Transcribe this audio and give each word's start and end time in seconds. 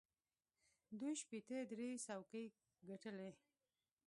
دوی 0.99 1.13
شپېته 1.21 1.57
درې 1.71 1.89
څوکۍ 2.05 2.45
ګټلې. 2.89 3.29